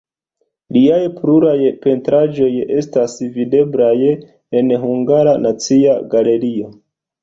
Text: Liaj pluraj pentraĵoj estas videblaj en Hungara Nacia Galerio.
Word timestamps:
Liaj 0.77 1.01
pluraj 1.17 1.53
pentraĵoj 1.83 2.49
estas 2.79 3.21
videblaj 3.39 3.95
en 4.11 4.77
Hungara 4.89 5.41
Nacia 5.49 5.99
Galerio. 6.19 6.79